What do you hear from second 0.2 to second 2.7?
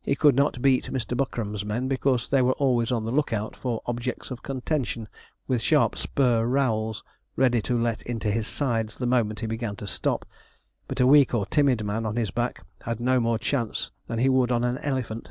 not beat Mr. Buckram's men, because they were